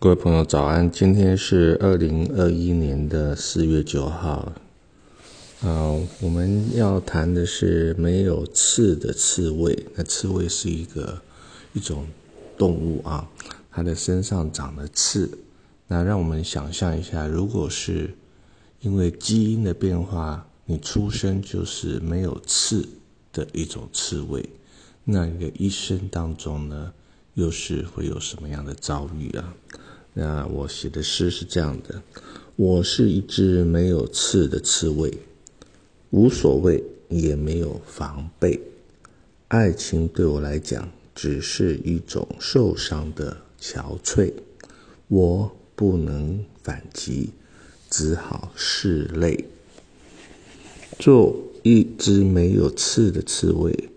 [0.00, 0.90] 各位朋友，早安！
[0.90, 4.52] 今天是二零二一年的四月九号。
[5.62, 9.86] 呃，我们要谈的是没有刺的刺猬。
[9.94, 11.22] 那刺猬是一个
[11.72, 12.06] 一种
[12.58, 13.30] 动物啊，
[13.70, 15.38] 它的身上长了刺。
[15.86, 18.14] 那让我们想象一下，如果是
[18.80, 22.86] 因为基因的变化，你出生就是没有刺
[23.32, 24.46] 的一种刺猬，
[25.04, 26.92] 那你的一生当中呢，
[27.34, 29.54] 又是会有什么样的遭遇啊？
[30.16, 32.00] 那我写的诗是这样的：
[32.54, 35.12] 我是一只没有刺的刺猬，
[36.10, 38.60] 无所谓，也没有防备。
[39.48, 44.32] 爱情对我来讲，只是一种受伤的憔悴。
[45.08, 47.30] 我不能反击，
[47.90, 49.44] 只好拭泪。
[50.98, 53.90] 做一只没有刺的刺猬，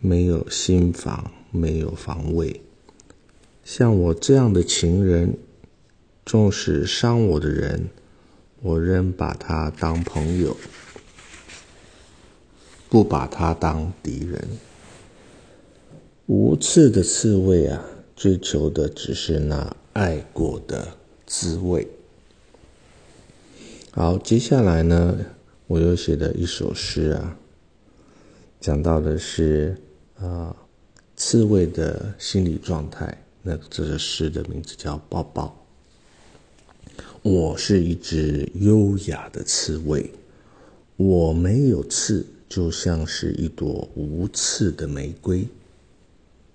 [0.00, 2.60] 没有心防，没有防卫。
[3.64, 5.38] 像我这样的情人，
[6.26, 7.88] 纵使伤我的人，
[8.60, 10.54] 我仍把他当朋友，
[12.90, 14.46] 不把他当敌人。
[16.26, 17.82] 无刺的刺猬啊，
[18.14, 21.88] 追求的只是那爱过的滋味。
[23.92, 25.16] 好，接下来呢，
[25.66, 27.38] 我又写了一首诗啊，
[28.60, 29.80] 讲到的是
[30.18, 30.54] 啊，
[31.16, 33.23] 刺猬的心理状态。
[33.46, 35.66] 那这首诗的名字叫《抱抱》。
[37.20, 40.10] 我是一只优雅的刺猬，
[40.96, 45.46] 我没有刺，就像是一朵无刺的玫瑰。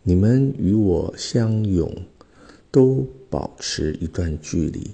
[0.01, 1.95] 你们与我相拥，
[2.71, 4.89] 都保持一段距离，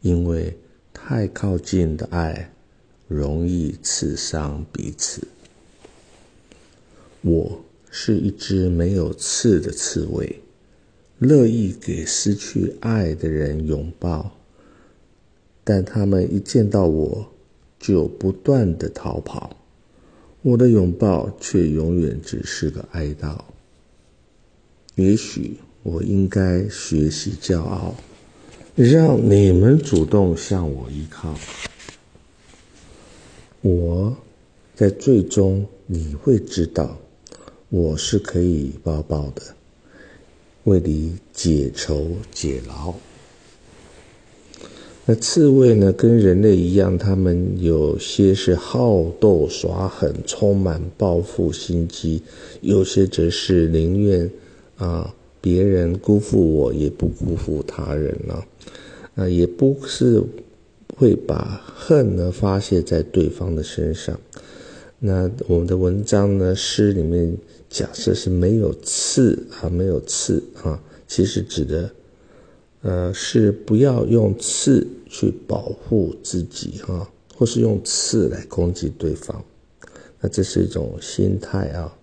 [0.00, 0.58] 因为
[0.92, 2.52] 太靠近的爱
[3.06, 5.22] 容易刺伤彼此。
[7.20, 10.40] 我是一只没有刺的刺猬。
[11.18, 14.32] 乐意给失去爱的人拥抱，
[15.64, 17.26] 但他们一见到我，
[17.78, 19.56] 就不断的逃跑。
[20.42, 23.36] 我的拥抱却永远只是个哀悼。
[24.94, 27.94] 也许我应该学习骄傲，
[28.74, 31.34] 让你们主动向我依靠。
[33.62, 34.16] 我
[34.74, 36.98] 在最终你会知道，
[37.70, 39.42] 我是可以抱抱的。
[40.66, 42.92] 为你解愁解劳。
[45.08, 45.92] 那刺猬呢？
[45.92, 52.20] 跟人类一样，他们有些是好斗耍狠，充满报复心机；
[52.60, 54.28] 有些则是宁愿
[54.76, 58.44] 啊别人辜负我，也不辜负他人了。
[59.14, 60.20] 啊，也不是
[60.96, 64.18] 会把恨呢发泄在对方的身上。
[64.98, 66.52] 那我们的文章呢？
[66.52, 67.36] 诗里面
[67.68, 71.90] 假设是没有刺啊，没有刺啊，其实指的，
[72.82, 79.44] 呃，是不要用刺去保护自己哈，或是用刺来攻击对方。
[80.20, 81.94] 那这是一种心态啊，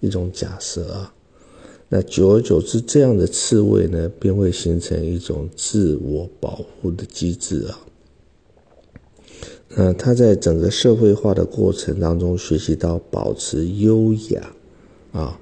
[0.00, 1.12] 一种假设啊。
[1.90, 7.80] 那久而久之，这样的刺猬呢，便会形成一种自我保护的机制啊。
[9.76, 14.52] 呃，他在整个社会化的过程当中，学习到保持优雅，
[15.18, 15.38] 啊，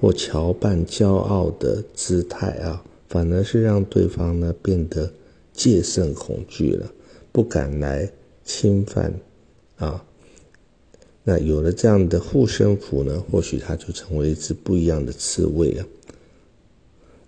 [0.00, 5.12] 或乔扮骄傲的姿态啊，反而是让对方呢变得
[5.52, 6.90] 戒慎恐惧了，
[7.30, 8.10] 不敢来
[8.42, 9.12] 侵犯，
[9.76, 10.02] 啊，
[11.22, 15.86] 那有了这样的护身符呢，或许他就成为一只不一样的刺猬啊。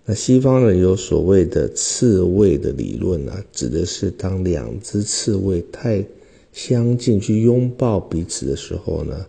[0.05, 6.03] 那西方人有所谓的刺猬的理论啊，指的是当两只刺猬太
[6.51, 9.25] 相近去拥抱彼此的时候呢，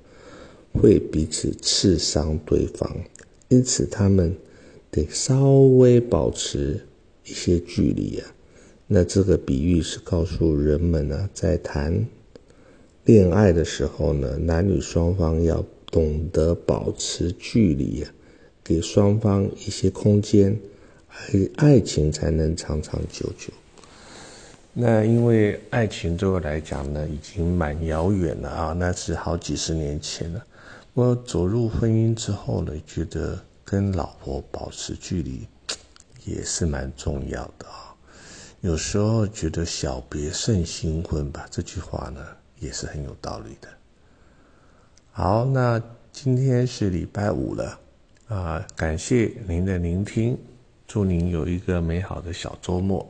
[0.81, 2.91] 会彼此刺伤对方，
[3.49, 4.37] 因此他们
[4.91, 6.85] 得稍微保持
[7.25, 8.27] 一些距离啊。
[8.87, 12.07] 那这个比喻是告诉人们呢，在谈
[13.05, 18.11] 恋爱的时候呢，男女双方要懂得保持距离啊，
[18.63, 20.59] 给双方一些空间，
[21.09, 23.53] 爱爱情才能长长久久。
[24.73, 30.45] 那因为爱情对我来讲呢，已经蛮遥远了啊，那是好几十年前了。
[30.95, 35.45] 我走入婚姻之后呢，觉得跟老婆保持距离
[36.25, 37.93] 也是蛮重要的啊。
[38.61, 42.25] 有时候觉得“小别胜新婚”吧，这句话呢
[42.61, 43.69] 也是很有道理的。
[45.11, 45.83] 好，那
[46.13, 47.81] 今天是礼拜五了
[48.29, 50.39] 啊，感谢您的聆听，
[50.87, 53.05] 祝您有一个美好的小周末。